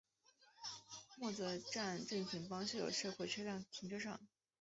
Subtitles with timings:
[1.15, 4.19] 默泽站正前方设有社会车辆停车场。